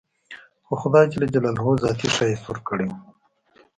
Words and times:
خو 0.65 0.73
خداى 0.81 1.05
ذاتي 1.83 2.07
ښايست 2.15 2.43
وركړى 2.47 2.85
و. 2.89 2.93